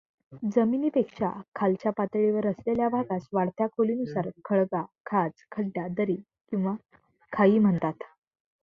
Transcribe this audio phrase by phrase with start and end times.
[0.45, 6.15] जमिनीपेक्षा खालच्या पातळीवर असलेल्या भागास वाढत्या खोलीनुसार खळगा, खाच, खड्डा, दरी
[6.51, 6.75] किंवा
[7.31, 8.03] खाई म्हणतात.